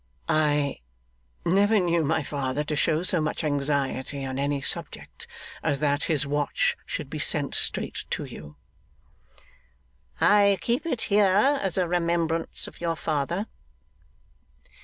[0.27, 0.79] 'I
[1.45, 5.27] never knew my father to show so much anxiety on any subject,
[5.61, 8.55] as that his watch should be sent straight to you.'
[10.19, 13.45] 'I keep it here as a remembrance of your father.